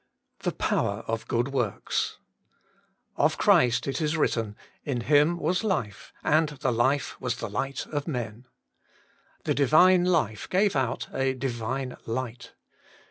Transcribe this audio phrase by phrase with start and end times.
[0.39, 2.17] The pozvcr of good works.—
[3.25, 7.85] Of Christ it is written:* In Him was life, and the life was the light
[7.85, 8.47] of men.'
[9.43, 12.55] The Divine life gave out a Divine light.